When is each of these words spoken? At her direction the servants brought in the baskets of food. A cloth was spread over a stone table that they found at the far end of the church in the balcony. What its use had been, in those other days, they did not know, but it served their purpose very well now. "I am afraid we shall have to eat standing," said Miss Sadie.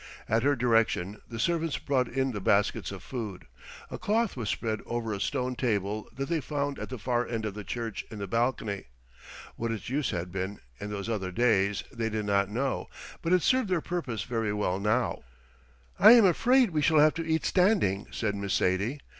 At 0.27 0.41
her 0.41 0.55
direction 0.55 1.21
the 1.29 1.37
servants 1.39 1.77
brought 1.77 2.07
in 2.07 2.31
the 2.31 2.41
baskets 2.41 2.91
of 2.91 3.03
food. 3.03 3.45
A 3.91 3.99
cloth 3.99 4.35
was 4.35 4.49
spread 4.49 4.79
over 4.87 5.13
a 5.13 5.21
stone 5.21 5.55
table 5.55 6.07
that 6.15 6.27
they 6.27 6.41
found 6.41 6.79
at 6.79 6.89
the 6.89 6.97
far 6.97 7.27
end 7.27 7.45
of 7.45 7.53
the 7.53 7.63
church 7.63 8.03
in 8.09 8.17
the 8.17 8.25
balcony. 8.25 8.85
What 9.57 9.69
its 9.71 9.89
use 9.89 10.09
had 10.09 10.31
been, 10.31 10.59
in 10.79 10.89
those 10.89 11.07
other 11.07 11.31
days, 11.31 11.83
they 11.93 12.09
did 12.09 12.25
not 12.25 12.49
know, 12.49 12.87
but 13.21 13.31
it 13.31 13.43
served 13.43 13.69
their 13.69 13.79
purpose 13.79 14.23
very 14.23 14.51
well 14.51 14.79
now. 14.79 15.19
"I 15.99 16.13
am 16.13 16.25
afraid 16.25 16.71
we 16.71 16.81
shall 16.81 16.97
have 16.97 17.13
to 17.13 17.27
eat 17.27 17.45
standing," 17.45 18.07
said 18.09 18.33
Miss 18.33 18.55
Sadie. 18.55 19.01